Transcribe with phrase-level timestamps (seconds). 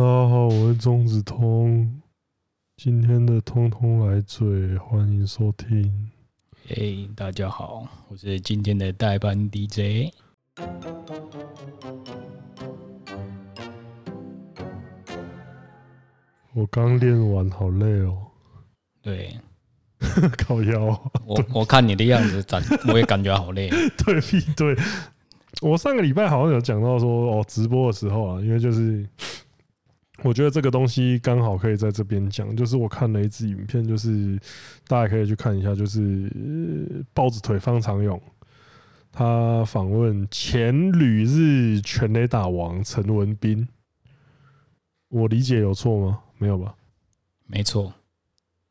[0.00, 2.00] 大家好，我是中子通，
[2.78, 6.10] 今天的通通来嘴，欢迎收听。
[6.66, 10.10] 嘿，大家好，我是今天的代班 DJ。
[16.54, 18.16] 我刚练完，好累哦。
[19.02, 19.38] 对，
[20.38, 20.98] 靠腰。
[21.26, 23.68] 我我看你的样子，感我也感觉好累。
[24.02, 24.18] 对
[24.56, 24.74] 对，
[25.60, 29.06] 我上个礼拜好像有讲到说，哦，直播的时候啊，因为就是。
[30.22, 34.38] 我觉得这个东西刚好可以在这边讲，就是我看了一支影片，就是
[34.86, 36.30] 大家可以去看一下，就是
[37.14, 38.20] 豹子腿方长勇，
[39.10, 43.66] 他访问前旅日全垒打王陈文斌，
[45.08, 46.20] 我理解有错吗？
[46.36, 46.74] 没有吧？
[47.46, 47.92] 没错，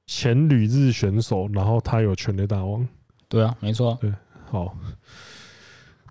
[0.05, 2.87] 前旅日选手，然后他有全垒打王，
[3.27, 4.13] 对啊，没错，对，
[4.45, 4.77] 好。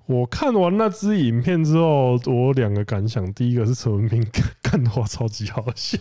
[0.08, 3.30] 我看完那支影片之后，我有两个感想。
[3.34, 4.26] 第一个是陈文彬
[4.62, 5.98] 干话超级好笑，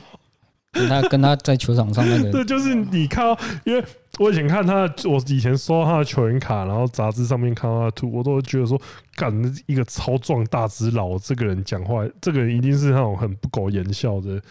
[0.72, 3.84] 跟他跟他在球场上那个，对，就是你看到，因为
[4.18, 8.82] 我以前看他，我以前收到他的球员卡，然后杂志上面看到他的图，我都觉得说，
[9.16, 9.30] 干
[9.66, 14.42] 一个超壮大只佬，这个人讲话，这个人一定是那种很不苟言笑的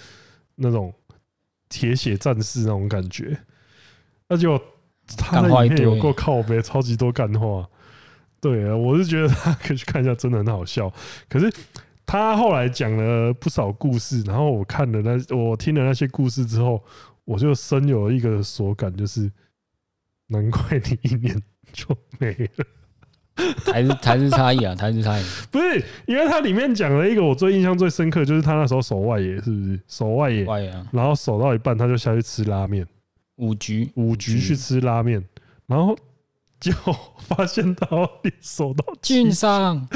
[0.57, 0.93] 那种
[1.71, 3.39] 铁血战士那种感觉。
[4.29, 4.61] 那就
[5.17, 7.67] 他的影片有够靠背，超级多干话。
[8.41, 10.93] 对啊，我是觉得他可以去看一下，真的很好笑。
[11.29, 11.53] 可是
[12.05, 16.81] 他后来讲了不少故事，然后我看了那，我听了那些故事之后，
[17.25, 19.29] 我就深有一个所感，就是
[20.29, 21.43] 难怪你一年
[21.73, 22.65] 就没了。
[23.65, 30.45] 台是台是差异啊，台是差异 不是，因为他里面讲了一个我最印象最深刻，就是他那时候守外野，是不是守外野？
[30.45, 32.87] 外野啊，然后守到一半，他就下去吃拉面，
[33.37, 35.25] 五局五局去吃拉面，
[35.67, 35.97] 然后。
[36.71, 39.89] 就发现到你手到 俊上，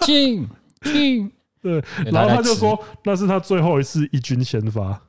[0.00, 0.48] 俊
[0.82, 5.00] 俊对，然后他就说那是他最后一次一军先发，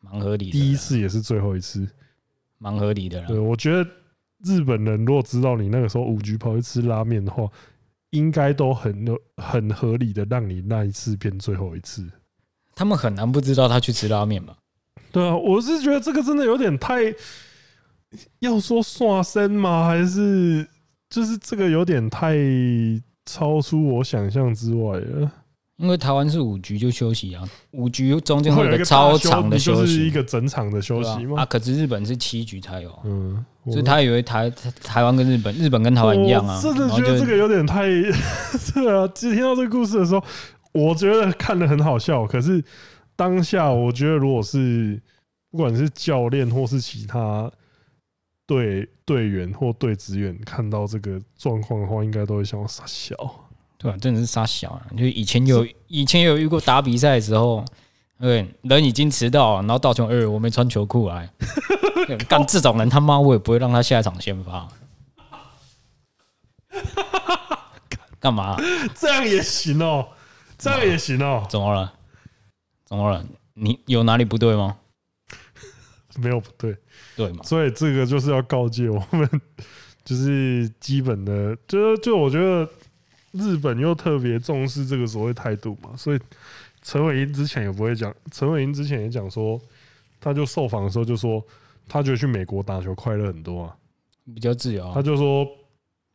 [0.00, 0.52] 蛮合理的。
[0.52, 1.86] 第一次也是最后一次，
[2.58, 3.20] 蛮合理的。
[3.26, 3.86] 对，我觉得
[4.44, 7.46] 日本人如果知道你那个时候五局跑去吃拉面的话，
[8.10, 12.10] 应该都很很合理的让你那一次变最后一次。
[12.74, 14.56] 他们很难不知道他去吃拉面吧？
[15.12, 17.14] 对啊，我是觉得这个真的有点太。
[18.40, 19.86] 要说刷身吗？
[19.86, 20.66] 还是
[21.10, 22.36] 就是这个有点太
[23.26, 25.30] 超出我想象之外了。
[25.76, 31.40] 因为台湾是五局就休息啊，五局中间会有一个超长的休息，就是一个整场的休息嘛。
[31.40, 32.90] 啊，可是日本是七局才有。
[33.04, 34.50] 嗯，所以他以为台
[34.82, 36.60] 台湾跟日本，日本跟台湾一样啊。
[36.60, 37.86] 真的觉得这个有点太……
[38.74, 40.24] 对啊，其实听到这个故事的时候，
[40.72, 42.26] 我觉得看的很好笑。
[42.26, 42.60] 可是
[43.14, 45.00] 当下，我觉得如果是
[45.52, 47.48] 不管是教练或是其他。
[48.48, 53.14] 队队员或队职员看到这个状况的话，应该都会想要杀小，
[53.76, 53.96] 对啊？
[53.98, 54.86] 真的是杀小啊！
[54.96, 57.62] 就以前有以前有遇过打比赛的时候，
[58.18, 61.30] 对，人已经迟到了，然后道琼二，我没穿球裤来，
[62.26, 64.66] 干这种人他妈我也不会让他下场先发。
[68.18, 68.56] 干嘛？
[68.96, 70.08] 这样也行哦，
[70.56, 71.46] 这样也行哦。
[71.50, 71.92] 怎么了？
[72.86, 73.22] 怎么了？
[73.52, 74.78] 你有哪里不对吗？
[76.22, 76.76] 没有不对。
[77.16, 77.42] 对嘛？
[77.44, 79.28] 所以这个就是要告诫我们，
[80.04, 82.68] 就是基本的，就就我觉得
[83.32, 85.96] 日本又特别重视这个所谓态度嘛。
[85.96, 86.20] 所以
[86.82, 89.60] 陈伟英之前也不会讲，陈伟英之前也讲说，
[90.20, 91.44] 他就受访的时候就说，
[91.88, 93.76] 他觉得去美国打球快乐很多啊，
[94.34, 94.90] 比较自由。
[94.94, 95.46] 他就说，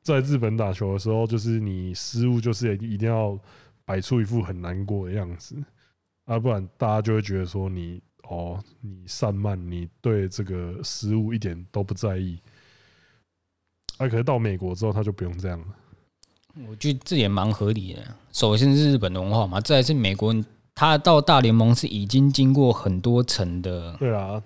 [0.01, 3.37] 在日本打球的时候，就是你失误就是一定要
[3.85, 5.55] 摆出一副很难过的样子，
[6.25, 8.01] 啊，不然大家就会觉得说你。
[8.29, 12.39] 哦，你散漫，你对这个食物一点都不在意。
[13.97, 15.65] 哎，可是到美国之后，他就不用这样了。
[16.67, 18.01] 我觉得这也蛮合理的。
[18.31, 20.33] 首先是日本的文化嘛，再来是美国，
[20.73, 24.41] 他到大联盟是已经经过很多层的，对啊，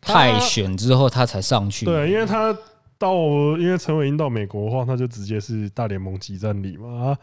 [0.00, 1.86] 泰选之后他才上去。
[1.86, 2.52] 对，因为他
[2.98, 3.14] 到，
[3.58, 7.16] 因为陈伟英到美国的话，他就直接是大联盟集战力嘛。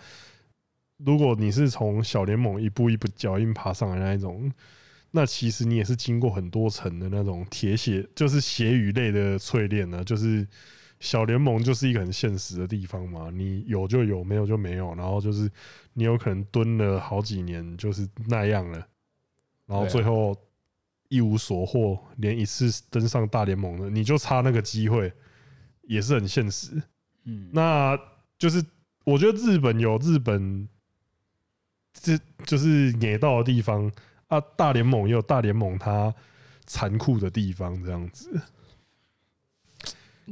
[0.98, 4.50] 如果你是从小联盟一步一步脚印爬上来那一种。
[5.16, 10.04] 那其实你也是经过很多层的那种铁血，就是血与泪的淬炼呢。
[10.04, 10.46] 就是
[11.00, 14.94] 小联盟就是一个很现实的地方嘛，你有就有，没有就没有。
[14.96, 15.50] 然后就是
[15.94, 18.86] 你有可能蹲了好几年，就是那样了。
[19.66, 20.36] 然后最后
[21.08, 25.14] 一无所获，连一次登上大联盟的，你就差那个机会，
[25.84, 26.84] 也是很现实。
[27.24, 27.98] 嗯，那
[28.38, 28.62] 就是
[29.06, 30.68] 我觉得日本有日本，
[31.94, 33.90] 这就是野到的地方。
[34.38, 36.14] 啊，大联盟也有大联盟它
[36.66, 38.42] 残酷的地方，这样子。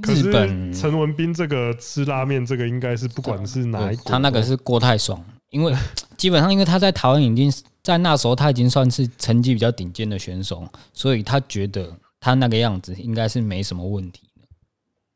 [0.02, 0.32] 可是
[0.74, 5.72] 陈文斌这个吃拉面，这个应该是不管是哪一国，他那个是过太爽，因为
[6.18, 7.52] 基本上因为他在台湾已经
[7.84, 14.48] 在那时候他已经算是成绩比较顶尖的选手，所以他觉得他那个样子应该是没什么问题的。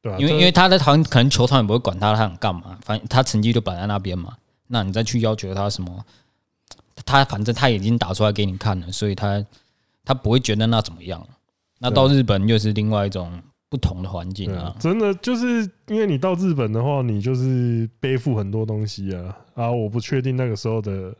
[0.03, 4.37] 对啊，因为因为他的团可能球团也不会管他，他想干嘛，反正他成绩就摆在那边嘛。
[4.67, 6.05] 那你再去要求他什么？
[7.07, 9.43] 他反正他已经打出来给你看了，所以他
[10.05, 11.25] 他不会觉得那怎么样。
[11.79, 14.75] 那到日本又是另外一种不同的环境啊！
[14.79, 19.71] 真的就是因为你到日本的话，你就是背负很多东西啊啊！
[19.71, 21.15] 我不确定那个时候的。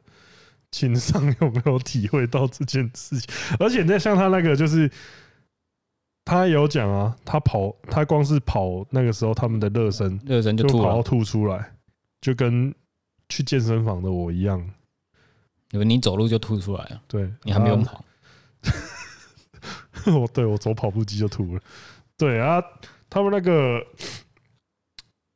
[0.70, 3.34] 情商有没有体会到这件事情？
[3.58, 4.92] 而且那像他那个，就是
[6.26, 11.72] 他有讲啊，他跑，他光是跑那个时候他们的热身，热身就吐了，吐出来，
[12.20, 12.76] 就跟
[13.30, 14.62] 去健身房的我一样。
[15.72, 18.04] 因为你走路就吐出来了，对，你还没有跑。
[20.20, 21.62] 我对我走跑步机就吐了。
[22.18, 22.64] 对啊，
[23.10, 23.86] 他们那个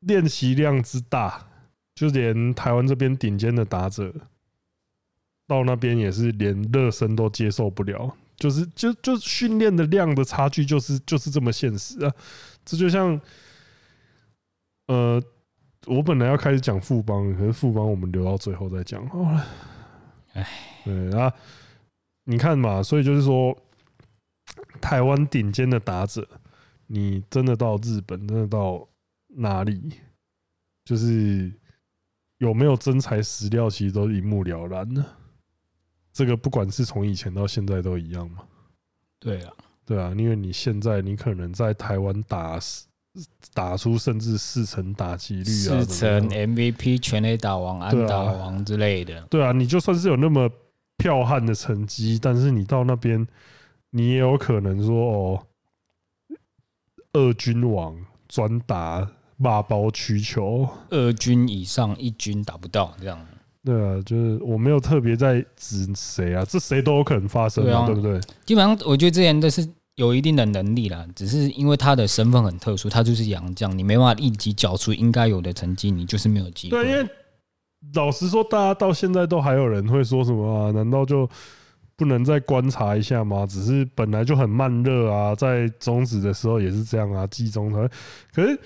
[0.01, 1.47] 练习量之大，
[1.95, 4.13] 就连台湾这边顶尖的打者。
[5.47, 12.13] 到那边也是连热身都接受不了，就是就就训练的量的差距就是就是这么现实啊！
[12.63, 13.19] 这就像，
[14.87, 15.21] 呃，
[15.87, 19.45] 我本来要开始讲富邦，可是富邦我们留到最后再讲好了。
[20.33, 20.47] 哎，
[20.85, 21.33] 对啊，
[22.23, 23.57] 你看嘛，所以就是说，
[24.79, 26.27] 台湾顶尖的打者，
[26.87, 28.87] 你真的到日本，真的到
[29.27, 29.99] 哪里，
[30.85, 31.51] 就是
[32.37, 35.05] 有没有真材实料，其实都一目了然呢。
[36.13, 38.45] 这个不管是从以前到现在都一样嘛？
[39.19, 39.53] 对啊，
[39.85, 42.59] 对啊，因为你现在你可能在台湾打
[43.53, 49.21] 打出甚至四成打击率啊，四成 MVP 全垒打王、安打王之类的。
[49.29, 50.49] 对啊，你就算是有那么
[50.97, 53.27] 彪悍的成绩，但是你到那边，
[53.89, 55.43] 你也有可能说哦，
[57.13, 57.97] 二军王
[58.29, 59.05] 专打
[59.35, 63.19] 骂包曲球，二军以上一军打不到这样。
[63.63, 68.19] 对啊，就是我没有特别在指谁啊，这谁都有可能发生，对，啊、对不对？
[68.45, 76.83] 基本上，我觉得之前都是有一定的能力啦，只是因为他的身份很特殊，他就是洋将，你没办法立即缴出应该有的成绩，你就是没有机会。
[76.83, 77.09] 对，因为
[77.93, 80.71] 老实说，大家到现在都还有人会说什么啊？
[80.71, 81.29] 难道就
[81.95, 83.45] 不能再观察一下吗？
[83.45, 87.89] 只是本来就很慢热啊，在中止的时候也是这样啊，季中他
[88.33, 88.59] 可是。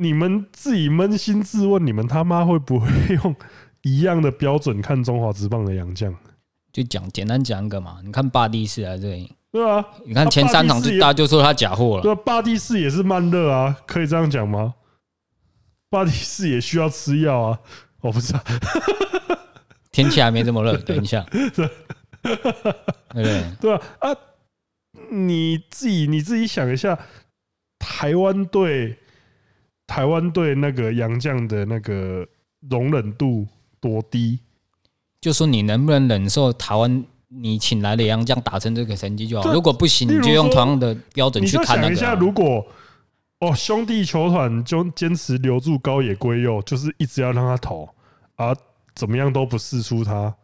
[0.00, 2.88] 你们自己扪心自问，你们他妈会不会
[3.20, 3.34] 用
[3.82, 6.14] 一样的标准看中华职棒的洋将？
[6.72, 12.02] 就讲简单讲一个嘛，你看巴蒂士啊，这里对啊，你看前三场就大家就说他假货了。
[12.02, 14.74] 对，巴蒂斯也是慢热啊，可以这样讲吗？
[15.90, 17.58] 巴蒂斯也需要吃药啊，
[18.00, 18.40] 我不知道，
[19.90, 21.48] 天气还没这么热， 等一下，对
[23.14, 24.16] 对对啊啊！
[25.10, 26.98] 你自己你自己想一下，
[27.78, 28.98] 台湾队。
[29.86, 32.28] 台湾队那个杨将的那个
[32.68, 33.48] 容忍度
[33.80, 34.38] 多低？
[35.18, 39.52] 就说你能不能忍受台湾你请来的洋将打成这个成绩就好。
[39.52, 41.88] 如果不行，你就用同样的标准去看那个。
[41.90, 42.66] 你就想一下，如果
[43.40, 47.88] 哦兄弟球团就坚持留住高野圭佑，就是一直要让他投
[48.36, 48.54] 啊，
[48.94, 50.34] 怎么样都不释出他，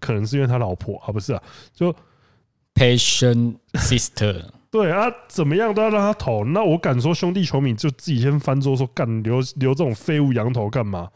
[0.00, 1.42] 可能是因为他老婆啊，不是啊，
[1.74, 1.94] 就
[2.74, 4.42] patient sister。
[4.70, 6.44] 对啊，怎么样都要让他投。
[6.44, 11.08] 那我敢说，兄弟球迷就自己先翻桌说，干留留这种废物羊头干嘛？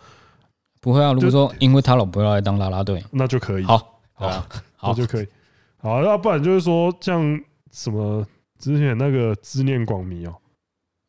[0.81, 3.65] 不会啊，如果说因为他老婆要来当啦啦队，那就可以。
[3.65, 4.47] 好，好，
[4.79, 5.29] 好就可以。
[5.77, 7.39] 好，要不然就是说，像
[7.71, 8.27] 什么
[8.59, 10.35] 之前那个执念广迷哦，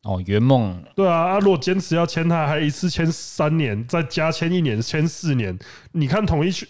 [0.02, 0.84] 哦，圆梦。
[0.94, 5.58] 对啊，啊，如果坚持要签他，还一次签三年，再加签一年，签四年。
[5.92, 6.66] 你看统一球，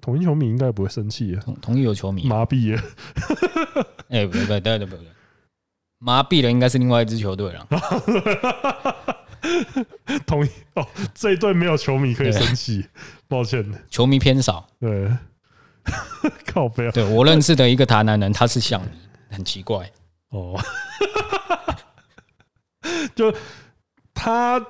[0.00, 1.42] 统一球迷应该不会生气啊。
[1.60, 2.82] 统一有球迷麻痹了。
[4.08, 5.06] 哎，不对，对，对，不，对。
[5.98, 7.66] 麻痹的应该是另外一支球队了。
[10.26, 12.86] 统一哦，这一队没有球迷可以生气，
[13.28, 14.66] 抱歉，球迷偏少。
[14.80, 15.10] 对，
[16.46, 16.90] 靠北。
[16.92, 19.90] 对，我认识的一个台南人，他是像你，很奇怪
[20.30, 20.58] 哦。
[23.14, 23.34] 就
[24.14, 24.64] 他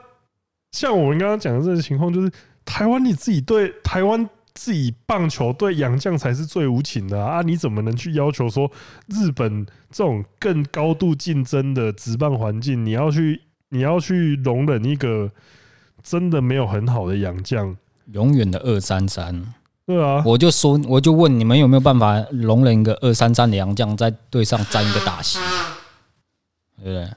[0.71, 2.31] 像我们刚刚讲的这个情况，就是
[2.65, 4.29] 台湾你自己对台湾。
[4.55, 7.43] 自己棒球对洋将才是最无情的啊，啊！
[7.43, 8.71] 你怎么能去要求说
[9.07, 13.41] 日本这种更高度竞争的职棒环境，你要去
[13.71, 15.33] 你要去容忍一个
[16.03, 17.75] 真的没有很好的洋将，
[18.13, 19.55] 永远的二三三？
[19.95, 25.39] 对啊，我就说，我就问你们有没有办法容忍一个二三三的洋将在队上沾一个大席？
[26.79, 27.11] 对不对？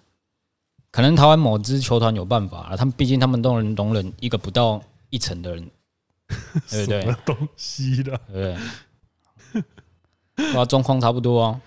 [0.91, 5.69] 可能台湾某支球团有办法啊，他们毕竟他们都能容忍一个不到一层的人。
[6.71, 7.15] 对不对？
[7.23, 8.57] 东西的，对
[9.53, 9.61] 不
[10.41, 10.53] 对？
[10.55, 11.61] 哇，状况差不多啊。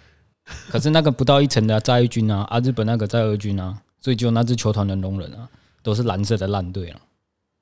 [0.69, 5.49] 可是那个不到一层的在一军啊，啊，日本那个在二军啊，所以就那支球团能容忍啊，
[5.83, 7.00] 都是蓝色的烂队啊。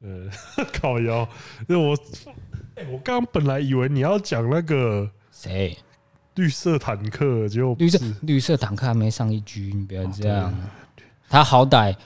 [0.00, 1.28] 呃， 烤腰，
[1.66, 1.94] 那我
[2.76, 5.76] 哎，我刚刚本来以为你要讲那个谁
[6.34, 10.54] 绿色坦克，结果绿色绿色坦克还没上一局，你不要这样。
[11.28, 11.96] 他好歹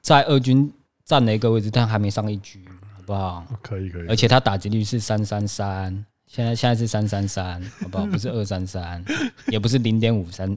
[0.00, 0.72] 在二军
[1.04, 2.64] 占了一个位置，但还没上一局，
[2.96, 3.44] 好不好？
[3.60, 4.06] 可以可以。
[4.06, 5.92] 而且他打击率是三三三，
[6.28, 8.06] 现在现在是三三三，好不好？
[8.10, 9.04] 不是二三三，
[9.48, 10.56] 也不是零点五三，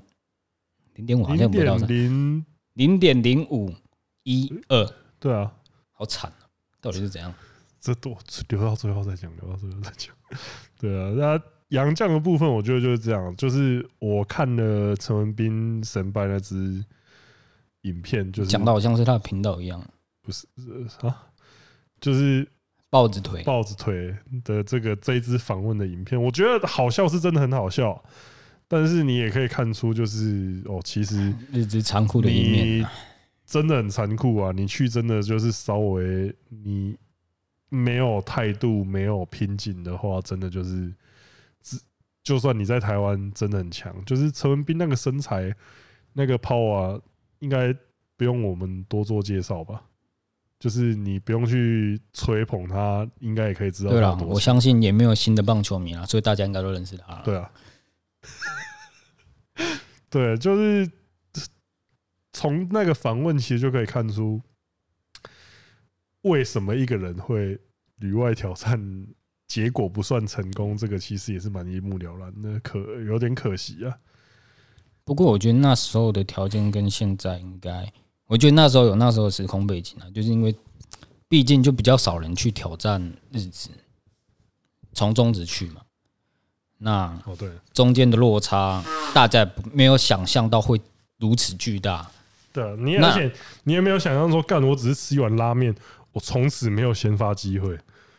[0.94, 3.74] 零点五好像不到零零点零五
[4.22, 4.88] 一二。
[5.20, 5.52] 对啊，
[5.94, 6.46] 好惨啊！
[6.80, 7.34] 到底是怎样？
[7.80, 8.18] 这多
[8.50, 10.14] 留到最后再讲，留到最后再讲。
[10.80, 13.36] 对啊，那杨绛的部分，我觉得就是这样。
[13.36, 16.84] 就是我看了陈文斌神败那支
[17.82, 19.82] 影片，就是讲的好像是他的频道一样。
[20.22, 20.48] 不是
[21.02, 21.28] 啊，
[22.02, 22.48] 就是
[22.90, 28.04] 豹子腿，豹子腿的这个这一支访问的影片，我觉得好笑是真的很好笑。
[28.68, 32.90] 但是你也可以看出，就是哦，其实日子残酷的一面，
[33.46, 34.52] 真的很残酷啊！
[34.52, 36.98] 你去真的就是稍微你。
[37.70, 40.94] 没有态度，没有拼劲的话，真的就是，
[42.24, 45.54] 就算你在台湾真的很强，就是陈文斌那个身材、
[46.14, 47.02] 那个 power，
[47.40, 47.76] 应该
[48.16, 49.84] 不用我们多做介绍吧？
[50.60, 53.92] 就是你不用去吹捧他，应该也可以知道。
[53.92, 57.16] 对了，我相信也没有新的棒球迷啊，所以大家应该都认识他。
[57.24, 57.52] 对啊，
[60.10, 60.90] 对，就是
[62.32, 64.42] 从那个访问其实就可以看出。
[66.28, 67.58] 为什么一个人会
[67.98, 69.08] 旅外挑战，
[69.48, 70.78] 结果不算成功？
[70.78, 73.98] 这个其实也是蛮一目了然的，可有点可惜啊。
[75.04, 77.92] 不过我觉得那时候的条件跟现在应该，
[78.28, 80.54] 我觉得那时候有那时候的时空背景啊，就是因为
[81.30, 83.70] 毕竟就比较少人去挑战日子，
[84.94, 85.82] 从中职去嘛。
[86.78, 90.80] 那哦对，中间的落差，大家没有想象到会
[91.18, 92.08] 如此巨大。
[92.54, 93.32] 对啊，你而且
[93.64, 95.74] 你也没有想象说，干我只是吃一碗拉面。
[96.18, 97.78] 我从此没有先发机会，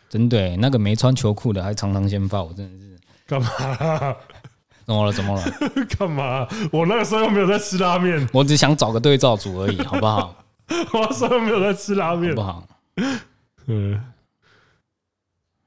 [0.09, 4.17] 真的，那个没穿球裤的还常常先发，我真的是干嘛？
[4.87, 5.13] 怎么了？
[5.13, 5.45] 怎么了？
[5.99, 6.47] 干嘛？
[6.71, 10.33] 我那个时候又没有在吃拉面，我只想找个对照组而已，好不好？
[10.71, 12.69] 我那时候又没有在吃拉面，好不好？
[13.67, 14.01] 嗯，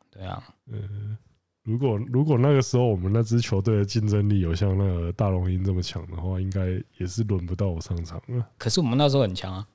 [0.09, 1.17] 对啊，嗯，
[1.63, 8.47] 如果如果那个时候我们那支球队的竞争力有像那个大龙鹰这么强的话，应该也是轮不到我上场了。
[8.57, 9.67] 可是我们那时候很强啊，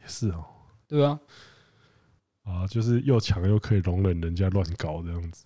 [0.00, 0.44] 也是哦。
[0.86, 1.20] 对啊，
[2.48, 5.44] 啊，就是又强又可以容忍人家乱搞这样子。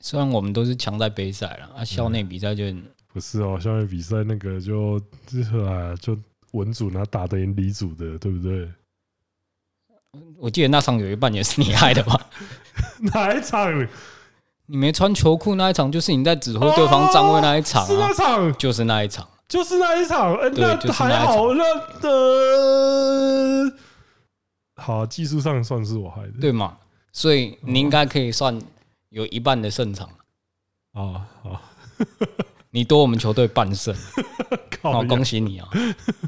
[0.00, 2.64] 虽然我们都是强在杯赛了，啊，校内比赛就
[3.12, 6.16] 不是哦，校内比赛那个就就是啊，就
[6.52, 8.70] 文组拿打得赢理组的，对不对？
[10.38, 12.20] 我记得那场有一半也是你害的吧？
[13.12, 13.88] 哪一场？
[14.66, 20.34] 你没穿球裤那一场，就是你在指挥对方站位那一场，啊，是那场，就是那一场，就是那一场。
[20.36, 21.08] 欸、对，就是那。
[21.08, 21.64] 还好，那
[22.00, 23.76] 的。
[24.76, 26.76] 好、啊，技术上算是我害的，对嘛？
[27.12, 28.58] 所以你应该可以算
[29.08, 30.06] 有一半的胜场
[30.92, 31.26] 啊！
[31.42, 31.62] 好，
[32.70, 33.94] 你多我们球队半胜，
[34.82, 35.68] 好，恭喜你啊！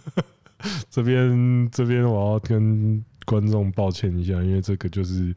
[0.89, 5.35] 这边这边我要跟观众抱歉一下，因为这个就是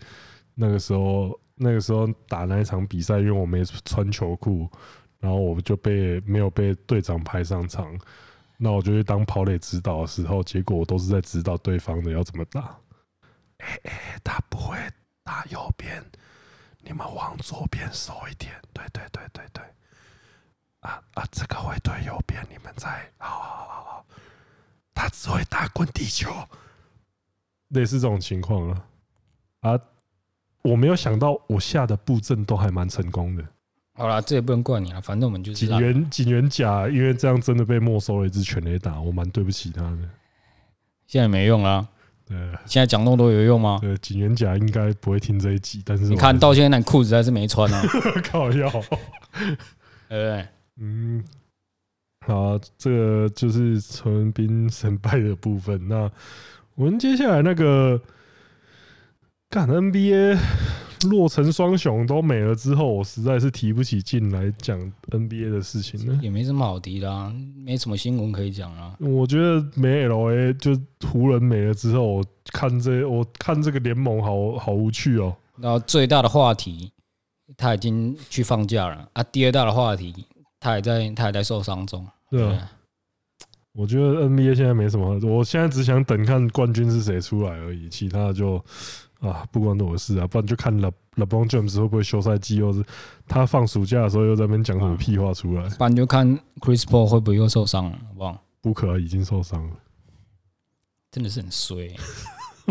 [0.55, 4.69] 那个时候那个时候打那一场比赛，因为我没穿球裤，
[5.19, 7.93] 然后我就被没有被队长派上场，
[8.57, 12.73] 那我就去当跑垒指导的时候，结果我都是在指导对方的要怎么打。
[13.61, 14.77] 哎哎，他不会
[15.23, 16.03] 打右边，
[16.81, 18.53] 你们往左边收一点。
[18.73, 19.63] 对对对对对，
[20.81, 24.05] 啊啊，这个会对右边，你们再好好好好。
[24.93, 26.31] 他只会打滚地球，
[27.69, 28.85] 类似这种情况了。
[29.61, 29.79] 啊，
[30.63, 33.45] 我没有想到我下的布阵都还蛮成功的。
[33.93, 40.09] 好啦，这也不能怪你了，反正我们就是警员警员甲，因为这样真的被没收了一支全雷打，我蛮对不起他的。
[41.05, 41.81] 现在没用了。
[41.81, 41.87] 对，
[42.65, 43.79] 现在讲那么多有用吗？
[43.81, 47.83] 对，警员甲应该不会听这一集，但是你看到现在那裤子还是没穿啊，
[48.31, 48.69] 靠药，
[50.09, 50.47] 对，
[50.79, 51.23] 嗯，
[52.27, 55.87] 好，这个就是陈文斌神败的部分。
[55.87, 56.09] 那
[56.75, 58.01] 我们接下来那个
[59.49, 60.37] 干 NBA。
[61.09, 64.79] 洛城双雄都没了之后，我实在是提不起劲来讲
[65.09, 66.19] NBA 的事情了。
[66.21, 68.95] 也没什么好提的啊，没什么新闻可以讲啊。
[68.99, 75.35] 我觉得没 LA 就湖人没了之后，我看这我看这个联盟好好无趣哦。
[75.57, 76.91] 然后最大的话题，
[77.57, 79.23] 他已经去放假了啊。
[79.23, 80.13] 第二大的话题，
[80.59, 82.07] 他还在他还在受伤中。
[82.29, 82.71] 对啊，
[83.73, 88.63] 我觉得 NBA 现在没什么，我现在只想等看冠军是谁出来而已，其他的就。
[89.21, 92.83] 啊，不关我的事啊，不然就看了 LeBron James 会不会休赛季，又是
[93.27, 95.69] 他放暑假的时候又在那边讲什么屁话出来。
[95.69, 96.27] 不然就看
[96.59, 98.43] Chris Paul 会不会又受伤了，好不好？
[98.61, 99.75] 不可已经受伤了，
[101.11, 101.95] 真的是很衰、欸。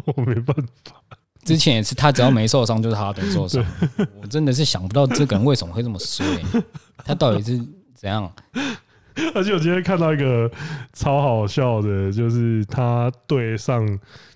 [0.16, 0.97] 我没办法，
[1.45, 3.64] 之前也是，他只要没受伤，就是哈登受伤。
[4.21, 6.25] 我真的是想不到这个人为什么会这么衰，
[7.04, 7.59] 他到底是
[7.95, 8.33] 怎样？
[9.34, 10.50] 而且我今天看到一个
[10.92, 13.86] 超好笑的，就是他对上，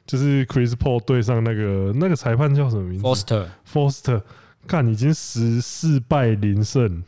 [0.06, 4.22] 就是 Chris Paul 对上那个那个裁判叫什么名字？Foster，Foster，
[4.66, 7.02] 看已经十四败零胜，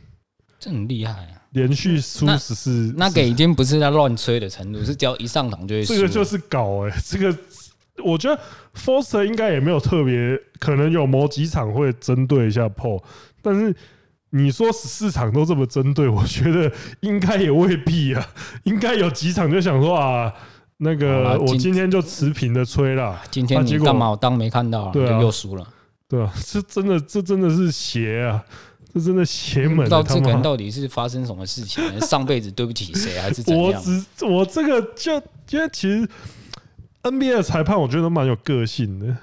[0.59, 1.41] 这很厉害啊！
[1.51, 5.83] 连续输十四，那个已经不是在乱吹的程度，是只要一上场就会。
[5.83, 7.35] 这个就是搞哎，这个
[8.03, 8.39] 我觉得
[8.75, 13.03] Foster 应该也没有特别，可能有某几场会针对一下 Paul，
[13.41, 13.75] 但是。
[14.31, 18.27] 你说十四场都这么针对，我觉得应该也未必啊，
[18.65, 20.33] 应该有几场就想说啊，
[20.77, 23.19] 那个我今天就持平的吹了。
[23.31, 24.09] 今天你干嘛？
[24.09, 25.65] 我当没看到，对又输了。
[26.09, 28.43] 对啊，这真的，这真的是邪啊！
[28.93, 29.77] 这真的邪门。
[29.77, 31.83] 不知道这个人到底是发生什么事情？
[32.01, 33.63] 上辈子对不起谁，还是怎样？
[33.63, 35.13] 我只我这个就
[35.51, 36.07] 因为其实
[37.03, 39.17] NBA 的裁判，我觉得蛮有个性的。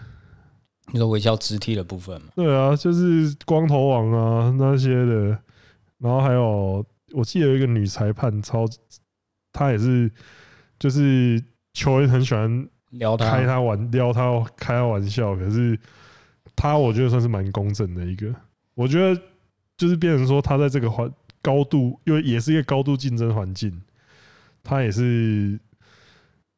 [0.92, 2.28] 你说微笑肢体的部分嘛？
[2.36, 5.28] 对啊，就是光头王啊那些的，
[5.98, 8.66] 然后还有我记得有一个女裁判超，
[9.50, 10.10] 她也是，
[10.78, 15.78] 就是球员很喜欢撩她，开她玩撩她开她玩笑，可是
[16.54, 18.32] 她我觉得算是蛮公正的一个，
[18.74, 19.20] 我觉得
[19.76, 21.10] 就是变成说她在这个环
[21.40, 23.82] 高度，因为也是一个高度竞争环境，
[24.62, 25.58] 她也是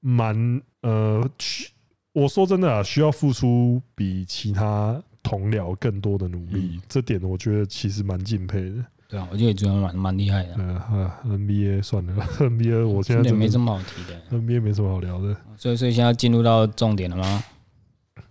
[0.00, 1.70] 蛮呃去。
[2.16, 8.76] 我说真的啊，需要付出比其他同僚更多的努力，这点我觉得其实蛮敬佩的。
[9.06, 10.54] 对啊，我觉得也觉得蛮蛮厉害的。
[10.58, 15.36] 嗯，NBA 算了， NBA 我现在没什么好提的，NBA 没什么好聊的。
[15.58, 17.44] 所以，所以现在进入到重点了吗？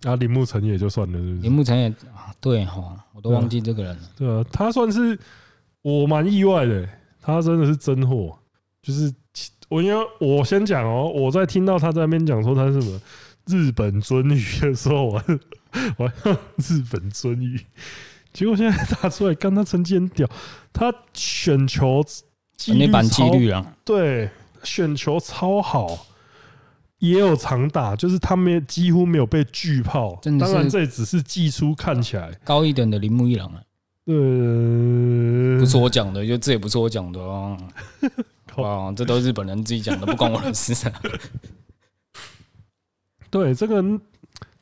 [0.02, 1.42] 啊，铃木诚也就算了，是不是？
[1.42, 2.82] 铃木诚也啊，对哈，
[3.14, 4.02] 我都忘记这个人了。
[4.18, 5.16] 对啊，他算是
[5.82, 6.88] 我蛮意外的，
[7.22, 8.36] 他真的是真货。
[8.82, 9.14] 就是
[9.68, 13.00] 我因为我先讲哦，我在听到他在那边讲说他是什么。
[13.46, 15.22] 日本尊鱼的时候，我
[15.98, 17.60] 我用日本尊鱼，
[18.32, 20.28] 结果现在打出来，看他成绩很屌，
[20.72, 22.04] 他选球
[22.68, 24.30] 那版几率啊，对，
[24.64, 26.06] 选球超好，
[26.98, 30.18] 也有长打，就是他们几乎没有被巨炮。
[30.22, 33.62] 当然，这只是技术看起来高一点的铃木一郎啊。
[34.06, 37.56] 呃，不是我讲的，就这也不是我讲的哦。
[38.56, 40.74] 啊，这都是日本人自己讲的，不关我的事。
[43.30, 43.82] 对这个，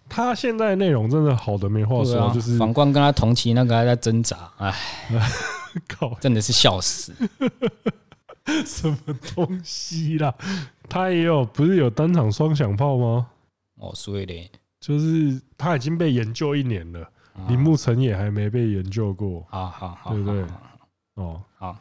[0.08, 4.74] 他现在内容真的好的没话说，就是反观跟他同期那个还在挣扎，哎，
[5.88, 7.12] 靠，真的是笑死！
[8.66, 8.98] 什么
[9.34, 10.34] 东西啦？
[10.88, 13.26] 他也有不是有单场双响炮吗？
[13.76, 14.50] 哦，所以嘞，
[14.80, 17.08] 就是他已经被研究一年了，
[17.48, 20.44] 铃木成也还没被研究过，好好好，对不对？
[21.14, 21.76] 哦，好，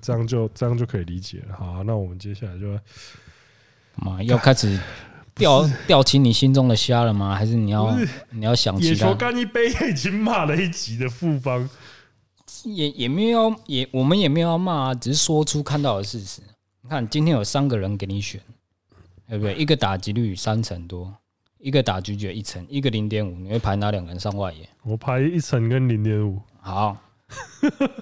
[0.00, 1.56] 这样就这样就可以理解了。
[1.56, 2.78] 好，那我们接下来就
[3.96, 4.80] 嘛要开始。
[5.40, 7.34] 吊吊起你心中的虾了吗？
[7.34, 7.96] 还是你要
[8.30, 8.90] 你要想起来？
[8.90, 11.68] 野球干一杯已经骂了一集的复方，
[12.64, 16.42] 也也没有也我们也没有要骂啊，只是说出看到的事实。
[16.82, 18.40] 你看今天有三个人给你选，
[19.28, 19.54] 对不对？
[19.56, 21.12] 一个打击率三成多，
[21.58, 24.68] 一个打击率一成，一个零点五，你会排哪两个人上外野？
[24.84, 26.38] 我排一成跟零点五。
[26.60, 26.96] 好，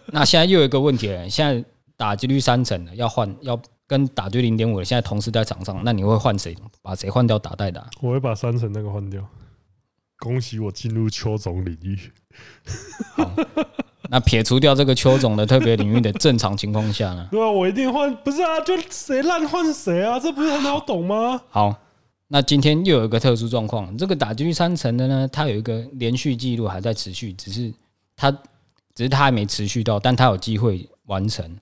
[0.08, 1.64] 那现在又有一个问题了，现在
[1.96, 3.58] 打击率三成的要换要。
[3.88, 6.54] 跟打对零点五的现在同时在场上，那你会换谁？
[6.82, 7.88] 把谁换掉打代打？
[8.02, 9.26] 我会把三层那个换掉。
[10.18, 11.98] 恭喜我进入邱总领域。
[13.14, 13.30] 好，
[14.10, 17.28] 那撇除掉这个邱总的特别领域的正常情况下呢？
[17.32, 18.14] 对啊，我一定换。
[18.16, 21.40] 不是啊，就谁烂换谁啊，这不是很好懂吗？
[21.48, 21.74] 好，
[22.26, 27.72] 那今天又有一个特殊状况，这个打进去三层的呢，他有一个连续记录还在持续，只是
[28.16, 28.30] 他
[28.94, 31.56] 只是他还没持续到，但他有机会完成。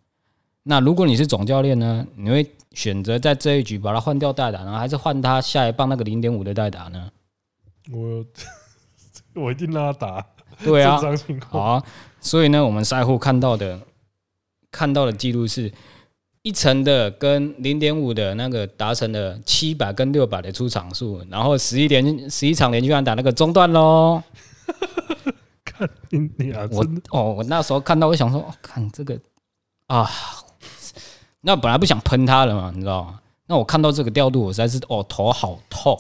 [0.68, 2.04] 那如果你是总教练呢？
[2.16, 7.08] 你会选择在这一局把他换掉代打呢，还是换他下一棒那个零点五的代打呢？
[7.92, 8.26] 我
[9.40, 10.26] 我一定让他打。
[10.64, 11.00] 对啊，
[11.48, 11.84] 好啊。
[12.20, 13.80] 所以呢，我们赛后看到的
[14.72, 15.72] 看到的记录是
[16.42, 24.20] 一层的跟零点五的那个达成了七百跟六百的出场数，然后十一连十一场连续安打那个中断喽。
[25.64, 29.16] 看你啊，我哦，我那时候看到我想说，看这个
[29.86, 30.10] 啊。
[31.46, 33.20] 那本来不想喷他了嘛，你知道吗？
[33.46, 35.96] 那我看到这个调度，我实在是哦，头好痛，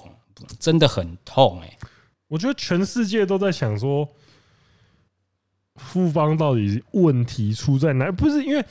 [0.58, 1.78] 真的很痛哎、
[2.26, 4.08] 我觉得全世界都在想说，
[5.76, 8.10] 富邦到底问题出在哪？
[8.10, 8.64] 不是因为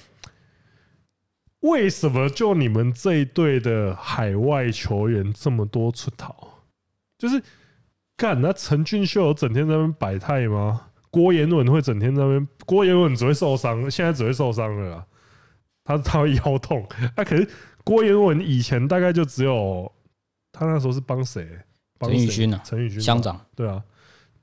[1.62, 6.36] 为什么就你们这一队的海外球员这么多出逃？
[7.18, 7.42] 就是
[8.18, 10.88] 干那陈俊秀整天在那边摆态吗？
[11.10, 12.46] 郭严文会整天在那边？
[12.66, 15.06] 郭严文只会受伤，现在只会受伤了啦。
[15.86, 17.48] 他他会腰痛，那、 啊、可是
[17.86, 19.90] 郭严文以前大概就只有
[20.52, 21.48] 他那时候是帮谁？
[22.02, 23.82] 陈宇勋啊，陈宇勋乡长，对啊，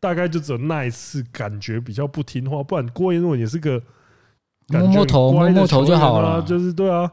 [0.00, 3.82] 大概就只有那一次感觉比较不听话，不然郭彦文也是个
[4.68, 7.12] 摸摸头摸摸头就好了，就是对啊。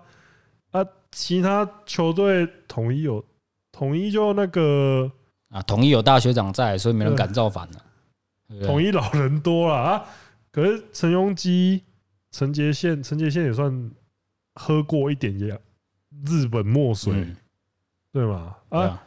[0.71, 3.25] 啊，其他球队统一有
[3.71, 5.11] 统一就那个
[5.49, 8.65] 啊，统一有大学长在，所以没人敢造反了。
[8.65, 10.05] 统一老人多了啊，
[10.51, 11.83] 可是陈庸基、
[12.31, 13.91] 陈杰宪、陈杰宪也算
[14.61, 15.57] 喝过一点也
[16.25, 17.37] 日本墨水，嗯、
[18.11, 18.57] 对吗？
[18.67, 19.03] 啊，啊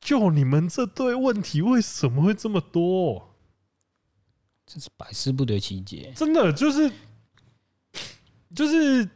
[0.00, 3.34] 就你们这队问题为什么会这么多？
[4.64, 6.88] 真是百思不得其解，真的就是
[8.54, 9.08] 就是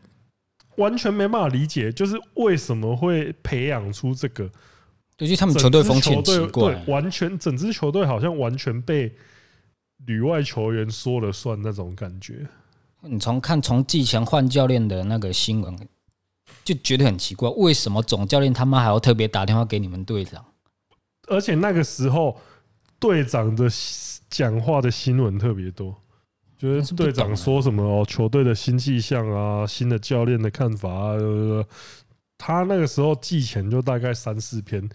[0.77, 4.51] 完全没办法理解，就是为什么会培养出这个。
[5.19, 9.15] 尤其他们球队风气奇怪，对，完全整支球队好像完全被
[10.07, 12.49] 旅外球员说了算那种感觉。
[13.03, 15.89] 你从看从季前换教练的那个新闻，
[16.65, 20.45] 就觉得很奇怪，为什么总教练他妈还要特别打电话给你们队长？
[21.29, 22.39] 而且那个时候
[22.99, 23.69] 队长的
[24.29, 25.97] 讲话的新闻特别多，
[26.59, 31.17] 就是队长说什么哦，球队的新气象啊，新的教练的看法啊。
[32.37, 34.89] 他那个时候季前就大概三四篇，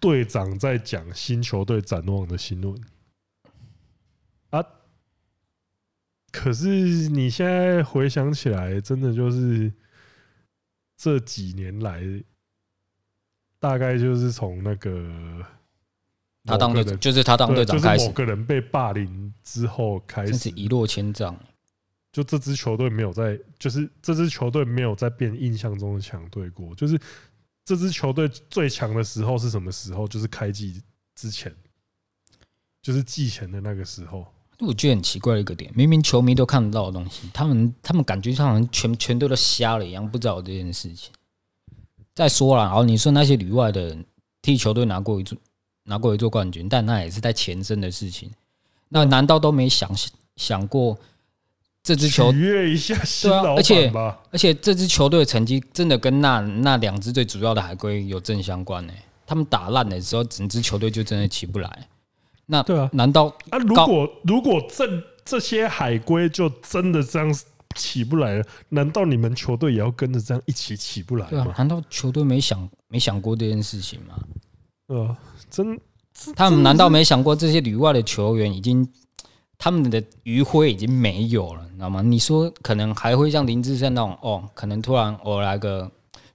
[0.00, 2.80] 队长在讲新球队展望的新闻
[4.50, 4.64] 啊。
[6.36, 6.66] 可是
[7.08, 9.72] 你现在回想起来，真的就是
[10.96, 12.02] 这几年来，
[13.60, 15.46] 大概就是从那个
[16.44, 21.38] 他当队长，就是他当队长开始，某个人被霸凌之后开始一落千丈。
[22.10, 26.74] 就这支球队没有在，就是这支球队没有在变印象中的强队过。
[26.74, 26.98] 就是
[27.64, 30.08] 这支球队最强的时候是什么时候？
[30.08, 30.82] 就是开季
[31.14, 31.54] 之前，
[32.82, 34.26] 就是季前的那个时候。
[34.64, 41.10] 我觉得很奇怪的一个点，明明球迷都看得到的东西，他们他们感觉好像全全队都瞎了一样，不知道这件事情。
[42.14, 44.04] 再说了，然后你说那些旅外的人
[44.42, 45.36] 替球队拿过一座
[45.84, 48.30] 拿过一座冠军，但那也是在前身的事情。
[48.88, 49.90] 那难道都没想
[50.36, 50.98] 想过？
[51.82, 53.92] 这支球队一下新老板吧，而且
[54.30, 58.92] 而且这支球队的成绩真的跟那那两支最主要的海归有正相关呢。
[59.26, 61.88] 他们打烂的时候，整支球队就真的起不来。
[62.46, 63.58] 那对啊，难道啊？
[63.58, 64.84] 如果如果这
[65.24, 67.34] 这些海龟就真的这样
[67.74, 71.54] 起不来了，难道你们球队也要跟着这样一起起不来吗？
[71.56, 74.14] 难道球队没想没想过这件事情吗？
[74.88, 75.16] 呃，
[75.50, 75.78] 真，
[76.36, 78.86] 他们难道没想过这些旅外的球员已经？
[79.56, 82.02] 他们的余晖已经没有了，你知道吗？
[82.02, 85.90] 你说可能还会像林志胜那种哦，可能突然我来个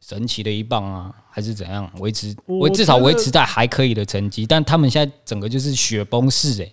[0.10, 2.36] 神奇的一棒啊，还是怎样维持？
[2.48, 4.43] 维至少维持在还可以的成绩。
[4.43, 6.72] 但他们现在整个就是雪崩式哎，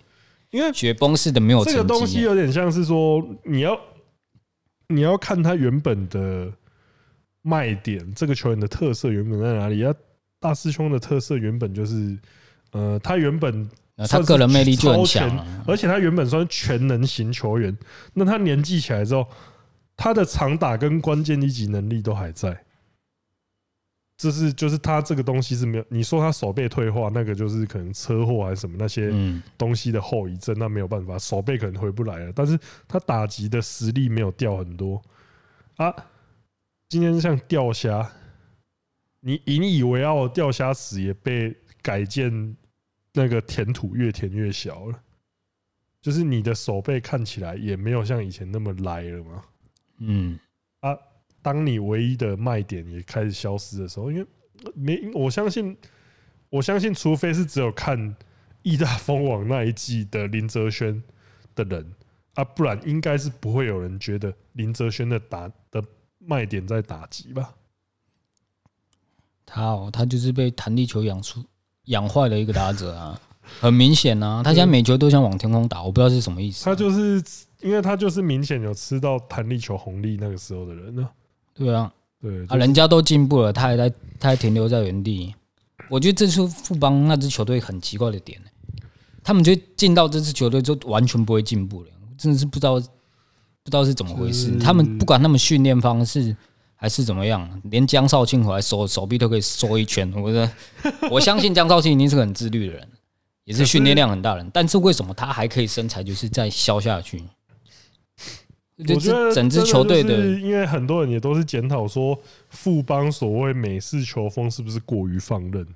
[0.49, 1.63] 因为雪崩式的没有。
[1.63, 3.79] 这个东西有点像是说，你要
[4.87, 6.51] 你要看他原本的
[7.43, 9.77] 卖点，这个球员的特色原本在哪里？
[9.77, 9.93] 要
[10.39, 12.17] 大师兄的特色原本就是，
[12.71, 13.69] 呃，他原本。
[14.07, 17.75] 他个人魅力就很强，而且他原本算是全能型球员。
[18.13, 19.27] 那他年纪起来之后，
[19.95, 22.63] 他的长打跟关键一级能力都还在。
[24.17, 25.85] 这是就是他这个东西是没有。
[25.87, 29.13] 你说他手背退化，那个就是可能车祸还是什么那些
[29.57, 32.33] 东西的后遗症，那没有办法，手背可能回不来了。
[32.35, 35.01] 但是他打击的实力没有掉很多
[35.75, 35.93] 啊。
[36.89, 38.11] 今天像钓虾，
[39.19, 42.57] 你引以为傲的钓虾池也被改建。
[43.13, 44.99] 那个填土越填越小了，
[46.03, 49.43] 就是你的手背看起来也没有像以前那么来了嘛。
[49.97, 50.37] 嗯，
[50.81, 50.95] 啊，
[51.47, 54.27] 当你唯一的卖点也开始消失的时候，因为
[54.75, 55.77] 没我相信，
[56.49, 58.13] 我相信，除非是只有看
[58.63, 61.01] 义大封王那一季的林哲轩
[61.55, 61.89] 的人
[62.33, 65.81] 啊，不然应该是不会有人觉得林哲轩的打的
[66.19, 67.53] 卖点在打击吧。
[69.45, 71.41] 他哦，他就是被弹力球养出。
[71.85, 73.17] 养坏了一个打者啊，
[73.61, 76.65] 很明显啊，他现在每球都想往天空打，我不知道是什么意思。
[76.65, 77.23] 他就是
[77.61, 81.09] 因为他就是明显有吃到弹力球红利那个时候的人呢。
[81.57, 81.91] 对啊，
[82.21, 83.89] 对啊，人家都进步了，他还在，
[84.19, 85.33] 他还停留在原地。
[85.89, 88.39] 我觉得这次富邦那支球队很奇怪的点，
[89.23, 92.85] 他们就进到这支球队就完全不会进步了，真的是不知道不
[93.65, 94.57] 知道是怎么回事。
[94.59, 96.35] 他们不管他们训练方式。
[96.79, 97.59] 还是怎么样？
[97.71, 100.13] 连江少庆回来手手臂都可以缩一圈。
[100.13, 102.87] 我觉得，我相信江少庆一定是个很自律的人，
[103.45, 104.51] 也是训练量很大的人。
[104.53, 107.23] 但是为什么他还可以身材就是再消下去？
[108.77, 115.67] 我觉得整支球队的，因为很多人也都是检讨说，富邦所谓美式球风是不是过于放任？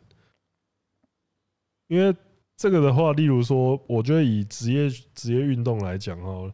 [1.88, 2.16] 因为
[2.58, 6.52] 这个的话，例如说，我觉得以职业职业运动来讲哈。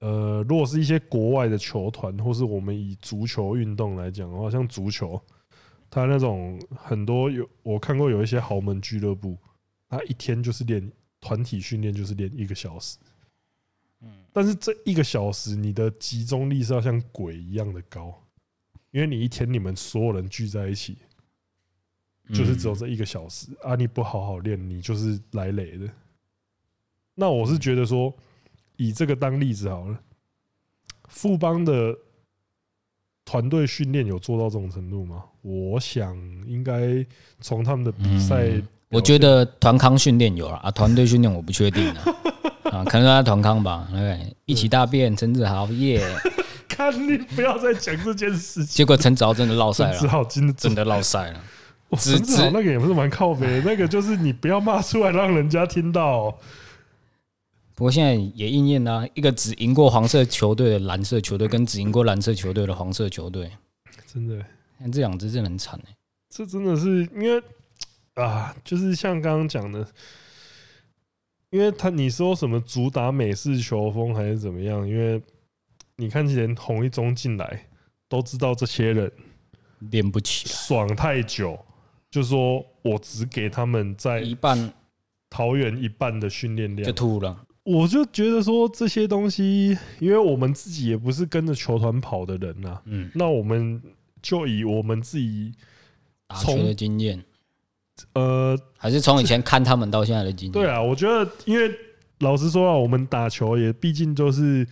[0.00, 5.18] 呃，如果是一些国外的球团，或是我们以足球运动来讲的话，像足球，
[5.88, 9.38] 他那种很多有我看过有一些豪门俱乐部，
[9.88, 12.98] 他一天就是练团体训练就是练一个小时，
[14.02, 18.14] 嗯，但是这一个小时你的集中力是要像鬼一样的高，
[18.90, 20.98] 因为你一天你们所有人聚在一起，
[22.34, 25.88] 就是只有这一个小时啊，你不好好练，你就是来累的。
[27.14, 28.14] 那我是觉得说，
[28.76, 29.98] 以这个当例子好了，
[31.08, 31.96] 富邦的
[33.24, 35.24] 团队训练有做到这种程度吗？
[35.40, 37.06] 我想应该
[37.40, 38.60] 从他们的比赛。
[38.88, 42.04] 我觉得团康训练有了啊，团队训练我不确定了
[42.72, 43.88] 啊，可能他团康吧。
[43.92, 46.02] 对，一起大便，陈子豪耶！
[46.68, 48.74] 看你不要再讲这件事情。
[48.74, 51.40] 结果陈子豪真的落赛了，陈子豪真的真的落赛了。
[51.98, 56.30] 陈子豪那个也不是蛮靠背，那个就是你不要骂出来，让人家听到。
[57.74, 63.50] 不过现在也应验了，一个只赢过黄色球队的蓝色球队，跟只赢过蓝色球队的黄色球队，
[64.12, 64.44] 真的，
[64.78, 65.94] 看这两支真的很惨哎。
[66.28, 67.42] 这真的是因为。
[68.16, 69.86] 啊，就是像刚刚讲的，
[71.50, 74.86] 因为他你说什么主打美式球风还是怎么样？
[74.86, 75.22] 因为
[75.96, 77.66] 你看，连红一中进来
[78.08, 79.10] 都知道这些人
[79.90, 81.58] 练不起来，爽太久，
[82.10, 84.72] 就说我只给他们在一半
[85.30, 87.44] 桃园一半的训练量就吐了。
[87.62, 93.82] 我就觉得说这些东西，因为我们自己也不是跟着球团跑的人呐，嗯，那我们
[94.20, 95.52] 就以我们自己
[96.28, 97.24] 打球的经验。
[98.14, 100.52] 呃，还是从以前看他们到现在的经验。
[100.52, 101.70] 对啊，我觉得，因为
[102.20, 104.66] 老实说啊，我们打球也毕竟就是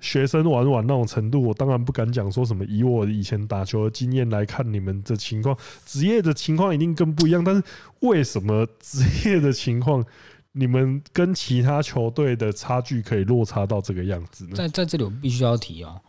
[0.00, 2.64] 学生玩玩那种程度，我当然不敢讲说什么。
[2.64, 7.42] 以我以前打球的经验来看，你们的情况，职业的情况一定更不一样。
[7.42, 7.62] 但是
[8.00, 10.04] 为什么职业的情况，
[10.52, 14.52] 你们跟其他球队的差距可以落差到这个样子呢？
[14.54, 16.00] 在在这里，我必须要提哦，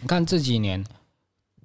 [0.00, 0.84] 你看这几年。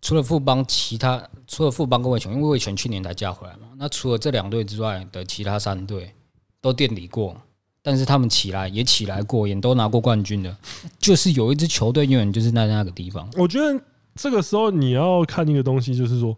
[0.06, 3.70] 除了富邦，其他除了富邦跟魏全，因为魏全去年才加回来嘛。
[3.76, 6.14] 那除了这两队之外的其他三队
[6.62, 7.36] 都垫底过，
[7.82, 10.56] 但是他们起来也起来过，也都拿过冠军的。
[11.00, 13.28] 就是有一支球队永远就是在那个地方。
[13.36, 16.38] 我觉得这个时候你要看一个东西，就是说，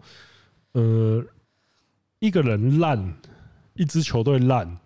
[0.71, 1.21] 呃，
[2.19, 3.17] 一个人烂，
[3.73, 4.77] 一支球队烂，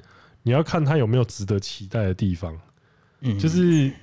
[0.41, 2.59] 你要看他有没有值得期待的地方。
[3.19, 3.93] 嗯，就是。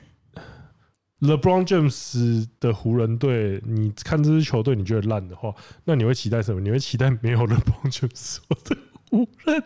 [1.21, 5.53] LeBron James 的湖人队，你看这支球队，你觉得烂的话，
[5.85, 6.61] 那你会期待什么？
[6.61, 8.77] 你会期待没有 LeBron James 的
[9.11, 9.63] 湖人？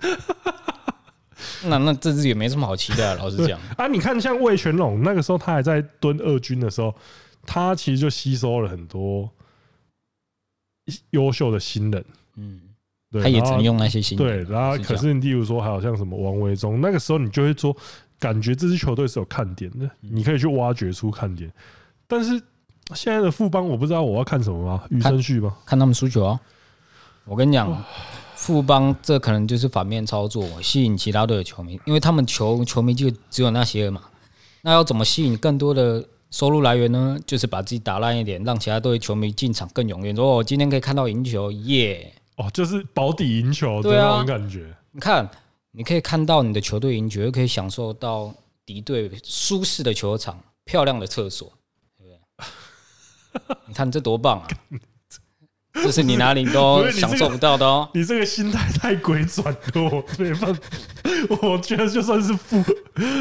[1.64, 3.86] 那那这支也没什么好期待的，老实讲啊。
[3.86, 6.92] 你看像魏全龙那个时候，他还在蹲二军的时候，
[7.46, 9.30] 他其实就吸收了很多
[11.10, 12.04] 优秀的新人。
[12.34, 12.60] 嗯，
[13.12, 14.26] 对，他也只能用那些新人。
[14.26, 17.76] 对，然后可是你例如说，还有像什么王维忠，那个时候你就会说。
[18.18, 21.52] 感觉这支球队是有看点的，你可以去挖掘出看点。
[22.06, 22.30] 但是
[22.94, 24.82] 现在的富邦，我不知道我要看什么吗？
[24.90, 25.56] 余生旭吗？
[25.64, 26.40] 看他们输球啊！
[27.26, 27.84] 我跟你讲，
[28.34, 34.00] 富邦这可能就是反面操作，吸引其他队的球迷，因为他们球球迷就只有那些嘛。
[34.62, 37.16] 那要怎么吸引更多的收入来源呢？
[37.24, 40.14] 就是把自己打烂一点，让其他队球迷进场更踊跃。
[40.14, 42.12] 说我今天可以看到赢球，耶！
[42.36, 44.74] 哦，就是保底赢球的那种感觉。
[44.90, 45.28] 你看。
[45.72, 51.52] 你可以看到你的球队赢球，又可以享受到敌对舒适的球场、漂亮的厕所，
[51.96, 53.56] 对不对？
[53.68, 54.48] 你看这多棒啊！
[55.74, 57.88] 这是你哪里都 享受不到的哦。
[57.94, 60.60] 你这个心态太鬼转了，我没办法。
[61.42, 62.64] 我觉得就算是富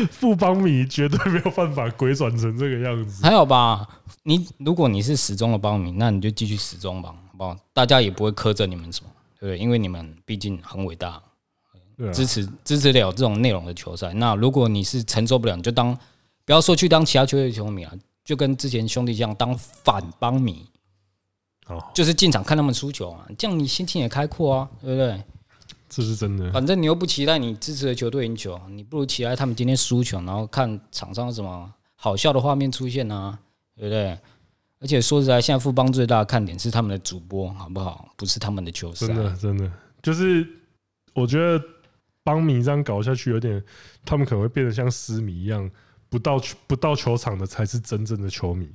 [0.10, 3.24] 富邦米，绝对没有办法鬼转成这个样子。
[3.24, 3.86] 还有吧？
[4.24, 7.56] 你如果你是始终的邦米，那你就继续始终吧，好不好？
[7.74, 9.58] 大家也不会苛责你们什么，对不对？
[9.60, 11.22] 因为你们毕竟很伟大。
[12.14, 14.14] 支持支持了这种内容的球赛。
[14.14, 15.98] 那如果你是承受不了，你就当
[16.46, 20.66] 不要说去当其他球队的球迷啊，就跟之前兄弟一样当反帮迷。
[21.68, 25.22] 哦，就是进场看他们输球啊，这样你心情也开阔啊，对不对？
[25.90, 26.52] 这是真的。
[26.52, 33.38] 反正你又不期待你支持的球队赢球，你不如期待他们今天输球，然后看场上有什么好笑的画面出现啊，
[33.76, 34.18] 对不对？
[34.80, 38.08] 而且说实在，现在富邦最大的看点是他们的主播，好不好？
[38.16, 39.08] 不是他们的球赛。
[39.08, 39.72] 真的，真的，
[40.04, 40.48] 就是
[41.14, 41.60] 我觉得。
[42.28, 43.64] 邦迷这样搞下去，有点，
[44.04, 45.72] 他们可能会变得像私迷一样，
[46.10, 46.38] 不到
[46.68, 48.70] 不到球场的才是真正的球迷。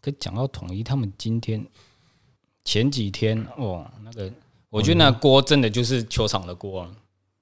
[0.00, 1.66] 可讲到统一，他们今天
[2.62, 4.32] 前几天哦，那个
[4.68, 6.90] 我觉得那锅真的就是球场的锅了。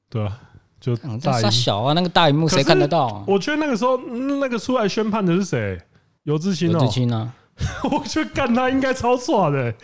[0.09, 0.41] 对啊，
[0.81, 3.09] 就大小啊，那个大荧幕谁看得到？
[3.09, 5.79] 啊我觉得那个时候那个出来宣判的是谁？
[6.23, 7.35] 尤志清哦，尤志清啊，
[7.93, 9.75] 我觉得干他应该超错的。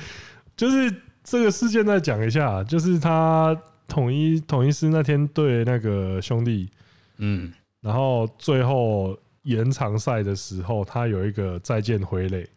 [0.57, 3.55] 就是这个事件再讲一下，就是他。
[3.87, 6.71] 统一统一是那天对那个兄弟，
[7.19, 12.49] 嗯，然后最后延长赛的时候，他有一个再见回垒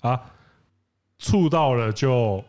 [0.00, 0.20] 啊，
[1.18, 2.42] 触到了就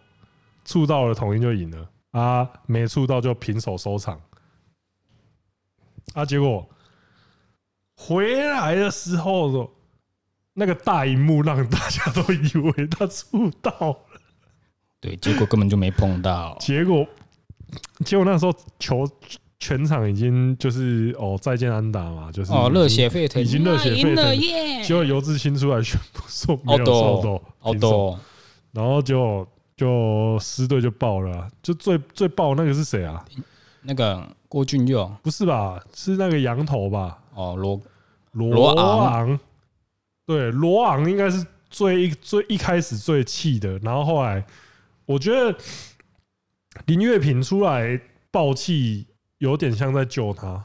[0.65, 4.19] 触到了，统一就赢了啊，没触到就平手收场。
[6.13, 6.69] 啊，结果
[7.95, 9.71] 回来的时候，
[10.53, 14.21] 那个大荧幕让大家都以为他触到了，
[15.01, 16.55] 对，结果根本就没碰到。
[16.59, 17.05] 结果，
[18.05, 19.07] 结果那时候球
[19.59, 24.39] 全场已经就是哦再见安打嘛，就是哦热血沸腾，已经热血沸腾。
[24.83, 28.19] 结果尤志清出来宣布说没有收到，好多，
[28.71, 33.23] 然后就就狮队就爆了，就最最爆那个是谁啊？
[33.83, 35.81] 那个郭俊佑不是吧？
[35.93, 37.17] 是那个羊头吧？
[37.33, 37.81] 哦，罗
[38.31, 39.39] 罗昂，
[40.25, 44.43] 对，罗昂应该是最最一开始最气的，然后后来
[45.05, 45.55] 我觉得
[46.85, 47.99] 林月平出来
[48.31, 49.05] 爆气，
[49.37, 50.63] 有点像在救他，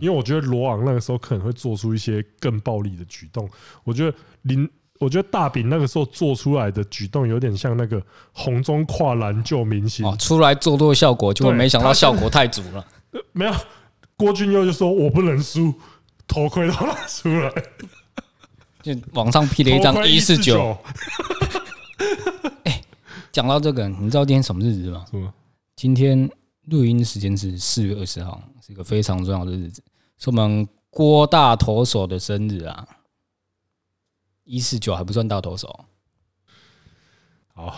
[0.00, 3.48] 因为我觉得罗昂那个时候可能会做出一些更暴力的举动。
[3.84, 12.86] 我觉得林，我觉得大饼那个时候做出来的举动有点像那个红中跨栏救明星，哦出来做做效果，结果没想到效果太足了。
[13.32, 13.54] 没有，
[14.16, 15.74] 郭俊佑就说我不能输。
[16.30, 17.50] 头盔都拿出来，
[18.82, 20.76] 就网上 P 了一张一四九。
[23.38, 25.06] 哎，讲到这个，你知道今天什么日子吗？
[25.76, 26.28] 今天
[26.64, 29.80] 录音时间是四月二十号，是一个非常重要的日子，
[30.16, 32.84] 是我们郭大投手的生日啊！
[34.42, 35.84] 一四九还不算大投手。
[37.54, 37.76] 好，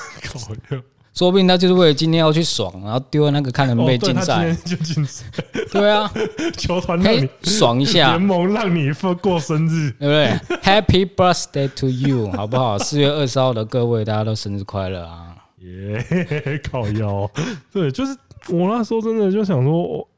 [1.14, 5.26] 说不定他就是为了今天要去爽，然后丢了那个看能不能被禁赛，就禁赛。
[5.70, 6.10] 对啊，
[6.56, 12.78] 球团让你爽一下，联盟让你过生日，对不对？Happy birthday to you，好不好？
[12.78, 15.36] 四月二十号的各位，大家都生日快乐啊！
[15.58, 17.30] 耶，靠腰，
[17.70, 18.16] 对，就是
[18.48, 20.08] 我那时候真的就想说，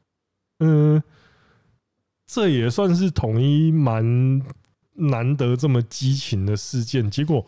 [0.59, 1.03] 嗯，
[2.25, 4.41] 这也算是统一蛮
[4.93, 7.45] 难得这么激情的事件，结果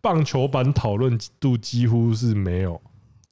[0.00, 2.80] 棒球版讨论度几乎是没有。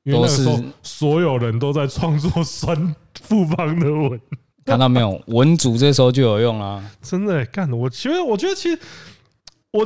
[0.06, 4.20] 因为那个时候所有人都在创作酸复方的文，
[4.64, 5.20] 看到没有？
[5.26, 6.88] 文组这时候就有用啊！
[7.02, 8.78] 真的干的，我其实我觉得，其实
[9.72, 9.84] 我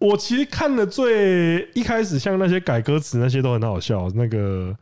[0.00, 4.76] 我其实看的最一开始，像那些改歌词那些都很好笑，那个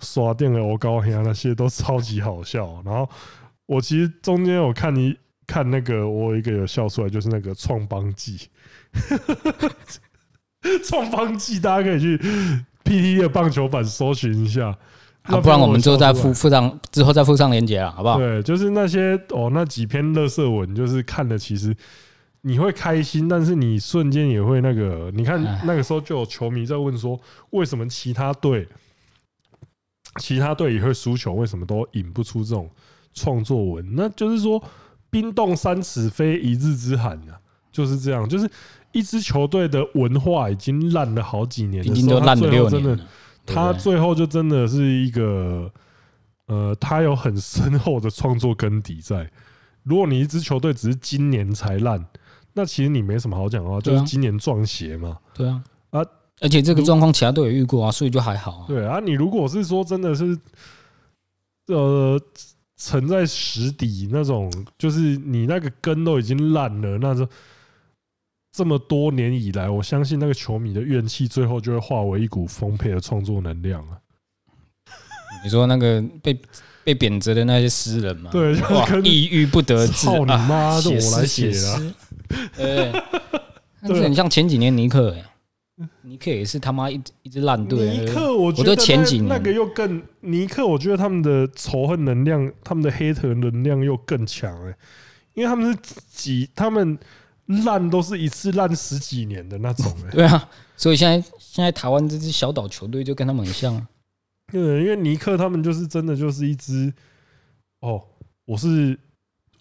[0.00, 2.82] 刷电的欧高黑啊那些都超级好笑。
[2.84, 3.08] 然后
[3.66, 5.16] 我其实中间有看你
[5.46, 8.48] 看那个，我一个有笑出来，就是那个创邦记，
[10.84, 12.20] 创邦记，大家可以去。
[12.84, 14.68] PT 的棒球版搜寻一下，
[15.22, 18.18] 啊，不然我们就再附附上之后再附上链接了，好不好？
[18.18, 21.74] 对，就是那些哦，那几篇乐色文，就是看了其实
[22.42, 27.18] 你会开心，但是你瞬间也会那个，你看那个时候就有球迷在问说，
[27.50, 28.68] 为什么其他队
[30.20, 32.70] 其他队也会输球，为什么都引不出这种
[33.14, 33.94] 创作文？
[33.96, 34.62] 那就是说，
[35.08, 37.40] 冰冻三尺非一日之寒啊，
[37.72, 38.48] 就是这样，就是。
[38.94, 42.98] 一支球队的文化已经烂了好几年，已经都烂了六年了。
[43.44, 45.68] 他最后就真的是一个，
[46.46, 49.28] 呃，他有很深厚的创作根底在。
[49.82, 52.02] 如果你一支球队只是今年才烂，
[52.52, 55.18] 那其实你没什么好讲的话，就是今年撞鞋嘛。
[55.34, 56.00] 对啊，啊，
[56.40, 58.64] 而且这个状况其他队也遇过啊，所以就还好。
[58.68, 60.38] 对啊，你如果是说真的是，
[61.66, 62.18] 呃，
[62.76, 67.28] 沉在石底那种，就是你那个根都已经烂了，那就。
[68.54, 73.98] 这么多年以来，我相信那个球迷的怨气最后就会化为一股丰沛的创作能量啊！
[75.42, 76.38] 你说那个被
[76.84, 78.30] 被贬谪的那些诗人嘛？
[78.30, 81.92] 对，哇，抑郁不得志，操你妈的，我来写的。
[82.56, 82.92] 对，
[83.88, 85.16] 对，很像前几年尼克，
[86.02, 87.90] 尼克也是他妈一一直烂队。
[87.90, 94.76] 尼克，我觉得前几年那个又更尼克，我觉得他们的仇恨能量，他们的黑特能量又更强哎，
[95.34, 96.96] 因为他们是几他们。
[97.46, 103.86] 烂都是一次烂十几年的那种，欸，对啊，所以现在现在台湾这支小岛球队就跟他们很像，
[104.52, 106.92] 对，因为尼克他们就是真的就是一支，
[107.80, 108.02] 哦，
[108.46, 108.98] 我是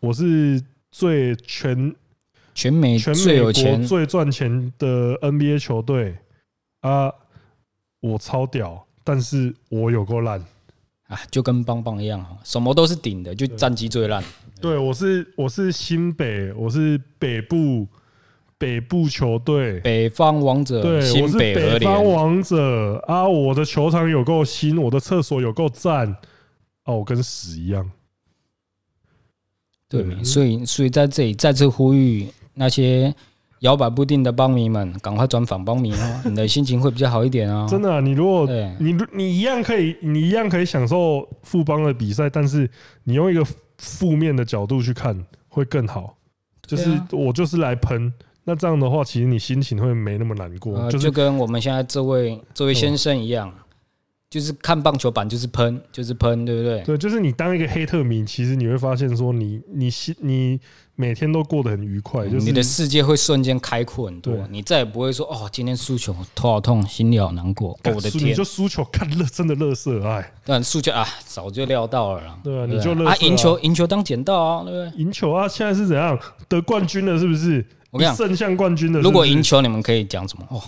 [0.02, 1.96] 我是最全
[2.54, 3.52] 全美全美国
[3.86, 6.18] 最赚钱的 NBA 球队。
[6.82, 7.10] 啊，
[8.02, 10.38] 我超屌，但是我有够烂。
[11.08, 14.22] 啊，就跟棒棒一样，什么都是顶的，就战绩最烂。
[14.64, 17.86] 对，我是我是新北，我是北部
[18.58, 20.82] 北部球队，北方王者。
[20.82, 23.28] 对，我是北方王者啊！
[23.28, 26.16] 我的球场有够新，我的厕所有够赞，
[26.86, 27.92] 哦，我跟屎一样。
[29.90, 33.14] 对，所以所以在这里再次呼吁那些
[33.64, 37.68] 摇摆不定的邦迷们，赶快转访邦迷哦， 你的心情会比较好一点哦！
[37.70, 38.48] 真的，你如果
[38.80, 42.70] 你你一样可以，你一样可以享受富邦的比赛，但是
[43.04, 43.46] 你用一个。
[43.80, 46.16] 负面的角度去看会更好，
[46.66, 48.14] 就是我就是来喷，
[48.46, 50.90] 那这样的话，其实你心情会没那么难过。
[50.90, 53.52] 就跟我们现在这位这位先生一样，
[54.34, 56.82] 就是看棒球版就是喷，就是喷，对不对？
[56.82, 60.60] 对，就是你当一个黑特迷，其实你会发现说你，你你心你
[60.96, 67.74] 每天都过得很愉快，就是你的世界会瞬间开阔很多，你再也不会说哦，今天输球头好痛，心里好难过。
[67.84, 70.34] 哦、我的天，你就输球看乐，真的乐色哎。
[70.44, 72.40] 但输球啊，早就料到了啦。
[72.44, 75.00] 对啊，你就乐啊，赢球赢球当捡到啊，对不对？
[75.00, 76.18] 赢球啊，现在是怎样
[76.50, 77.20] 得冠军了？
[77.20, 77.64] 是不是？
[77.92, 79.00] 我跟你讲，胜项冠军的。
[79.00, 80.48] 如果赢球，你们可以讲什么？
[80.50, 80.60] 哦。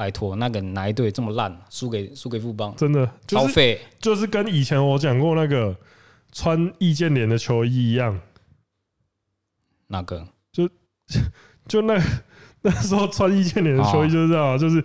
[0.00, 5.76] 拜托，那个哪一队这么烂，输给输给富邦，真的超废，就是跟以前我讲过那个
[6.32, 8.18] 穿易建联的球衣一样。
[9.88, 10.26] 哪个？
[10.50, 10.66] 就
[11.68, 12.02] 就那
[12.62, 14.82] 那时候穿易建联的球衣就是这样，就是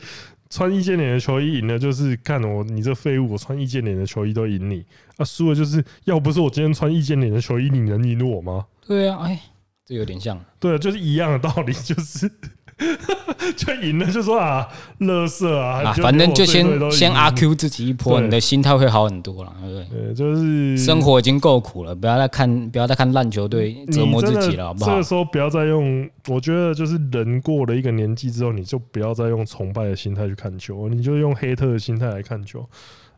[0.49, 4.86] 穿易建联的球衣赢了，就是看我你这废物，我穿易建联的球衣都赢你
[5.16, 5.24] 啊！
[5.24, 8.66] 输了就是要不是我今天穿易建联的球衣，你能赢我吗？
[8.86, 9.39] 对啊，哎，
[9.86, 12.30] 这有点像，对，就是一样的道理，就是。
[13.55, 14.67] 就赢了，就说啊，
[14.97, 20.07] 乐色啊，啊，反正就先先阿 Q 自己一波，你的心态会好很多了，对不对？
[20.07, 24.91] 对，就是生活已经够苦了，不要再看，不要再看烂球队折磨自己了，好不好？
[24.91, 32.67] 这个时候不要再用，我觉得就是人过了一个年纪之后，你就不要再用崇拜的心态去看球，你就用黑特的心态来看球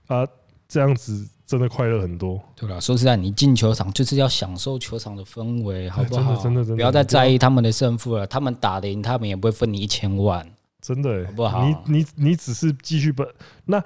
[0.05, 0.23] 啊，
[0.67, 1.27] 这样子。
[1.47, 6.35] 真的快乐很多，对了，说实在，你进球场就是要享受球场的氛围，好不好？
[6.35, 8.27] 真的，真的，真的，不要再在意他们的胜负了。
[8.27, 10.45] 他们打得赢，他们也不会分你一千万，
[10.81, 11.65] 真的，好不好？
[11.65, 13.23] 你你你只是继续把
[13.63, 13.81] 那，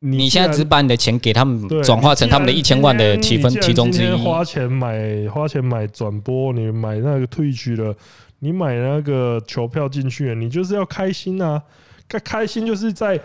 [0.00, 4.22] 你现在只把你的钱给他们，转化成他们的一千万的提分其中之一。
[4.22, 7.96] 花钱买花钱买转播，你买那个退区了，
[8.40, 11.62] 你买那个球票进去，你就是要开心啊！
[12.06, 13.18] 开开心就是在。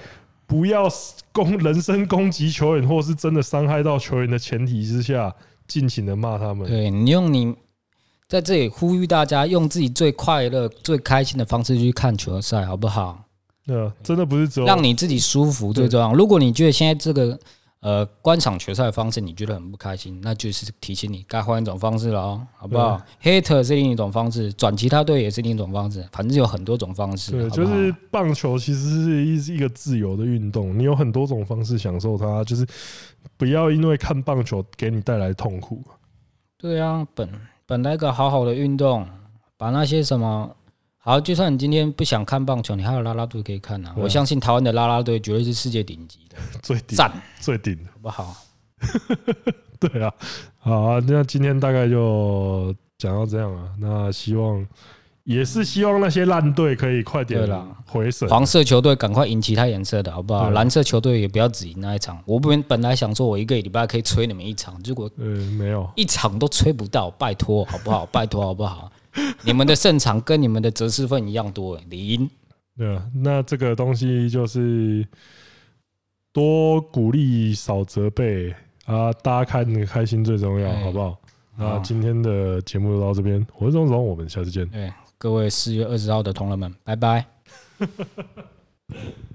[0.46, 0.88] 不要
[1.32, 5.36] 攻人身攻击球员，或是真的伤害到球员的前提之下，
[5.68, 6.68] 尽情的骂他们。
[6.68, 7.56] 对，你用你
[8.28, 13.26] 在这里呼吁大家，用自己最快乐、最开心的方式去看球赛，好不好？
[13.66, 16.14] 对啊，真的不是只有让你自己舒服最重要。
[16.14, 17.40] 如果你觉得现在这个。
[17.86, 27.34] 呃，观赏球赛的方式你觉得很不开心，那就是提醒你该换一种方式了哦，好不好？Hater 是另一种方式，转其他队也是另一种方式，反正有很多种方式。
[27.34, 32.66] 对，就是棒球其实是一一个自由的运动，你有很多种方式享受它，就是
[33.38, 35.84] 不要因为看棒球给你带来痛苦。
[36.58, 37.30] 对啊，本
[37.68, 39.08] 本来一个好好的运动，
[39.58, 40.56] 把那些什么。
[41.06, 43.94] 好，就算你今天不想看棒球，你还有啦啦队可以看啊！
[43.96, 48.36] 我相信台湾的啦啦队绝对是世界顶级的，最赞、最顶，好不好？
[49.80, 50.12] 对啊，
[50.58, 53.70] 好啊，那今天大概就讲到这样啊。
[53.80, 54.66] 那希望
[55.26, 57.48] 也是希望那些烂队可以快点
[57.86, 60.50] 回神，黄色球队赶快赢其他颜色的好不好？
[60.50, 62.18] 蓝色球队也不要只赢那一场。
[62.26, 68.08] 我本本来想说我一个礼拜可以吹你们一场，结果嗯没有一场都吹不到，拜托好不好？
[68.08, 68.92] 拜托好不好？
[69.44, 72.30] 你们的胜场跟你们的折失分一样多，零。
[72.78, 75.08] 对啊，那这个东西就是
[76.34, 78.54] 多鼓励，少责备
[78.86, 81.18] 啊，大家看你开心最重要，好不好？
[81.58, 84.68] 那今天的节目就到这边，我是钟总，我们下次见。
[84.68, 87.26] 对，各位四月二十号的同仁们，拜拜。